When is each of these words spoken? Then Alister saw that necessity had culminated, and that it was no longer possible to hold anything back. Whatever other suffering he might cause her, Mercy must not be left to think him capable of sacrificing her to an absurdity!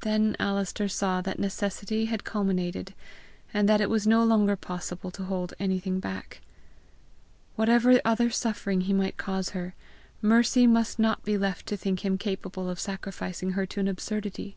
Then 0.00 0.34
Alister 0.40 0.88
saw 0.88 1.20
that 1.20 1.38
necessity 1.38 2.06
had 2.06 2.24
culminated, 2.24 2.94
and 3.52 3.68
that 3.68 3.82
it 3.82 3.90
was 3.90 4.06
no 4.06 4.24
longer 4.24 4.56
possible 4.56 5.10
to 5.10 5.24
hold 5.24 5.52
anything 5.60 6.00
back. 6.00 6.40
Whatever 7.54 8.00
other 8.02 8.30
suffering 8.30 8.80
he 8.80 8.94
might 8.94 9.18
cause 9.18 9.50
her, 9.50 9.74
Mercy 10.22 10.66
must 10.66 10.98
not 10.98 11.22
be 11.22 11.36
left 11.36 11.66
to 11.66 11.76
think 11.76 12.02
him 12.02 12.16
capable 12.16 12.70
of 12.70 12.80
sacrificing 12.80 13.50
her 13.50 13.66
to 13.66 13.80
an 13.80 13.88
absurdity! 13.88 14.56